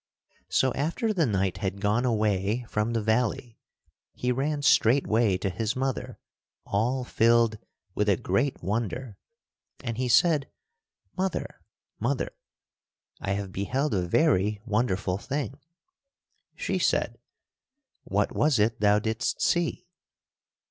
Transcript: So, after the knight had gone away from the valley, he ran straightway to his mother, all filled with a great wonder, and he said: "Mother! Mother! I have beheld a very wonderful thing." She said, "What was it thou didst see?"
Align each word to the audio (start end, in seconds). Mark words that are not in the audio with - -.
So, 0.49 0.73
after 0.73 1.13
the 1.13 1.27
knight 1.27 1.57
had 1.57 1.79
gone 1.79 2.05
away 2.05 2.65
from 2.67 2.93
the 2.93 3.03
valley, 3.03 3.59
he 4.15 4.31
ran 4.31 4.63
straightway 4.63 5.37
to 5.37 5.49
his 5.51 5.75
mother, 5.75 6.17
all 6.65 7.03
filled 7.03 7.59
with 7.93 8.09
a 8.09 8.17
great 8.17 8.63
wonder, 8.63 9.15
and 9.83 9.99
he 9.99 10.07
said: 10.07 10.49
"Mother! 11.15 11.61
Mother! 11.99 12.31
I 13.19 13.33
have 13.33 13.51
beheld 13.51 13.93
a 13.93 14.07
very 14.07 14.59
wonderful 14.65 15.19
thing." 15.19 15.59
She 16.55 16.79
said, 16.79 17.19
"What 18.03 18.33
was 18.35 18.57
it 18.57 18.79
thou 18.79 18.97
didst 18.97 19.39
see?" 19.39 19.85